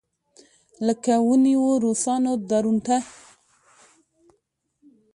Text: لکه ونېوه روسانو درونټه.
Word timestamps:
لکه 0.87 1.13
ونېوه 1.27 1.73
روسانو 1.85 2.33
درونټه. 2.49 2.97